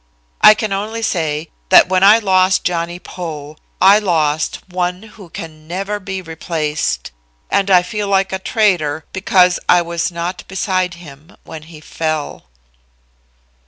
[0.41, 5.67] "I can only say, that when I lost Johnny Poe, I lost one who can
[5.67, 7.11] never be replaced,
[7.51, 12.45] and I feel like a traitor because I was not beside him when he fell."